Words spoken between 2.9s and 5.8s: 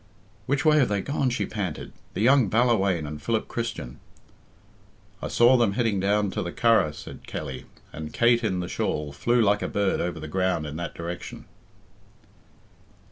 and Philip Christian?" "I saw them